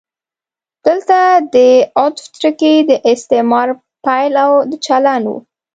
دلته 0.85 1.17
د 1.55 1.55
عطف 1.99 2.25
ټکی 2.41 2.75
د 2.89 2.91
استعمار 3.11 3.69
پیل 4.05 4.33
او 4.45 4.51
د 4.71 4.73
چلند 4.85 5.25
و. 5.29 5.33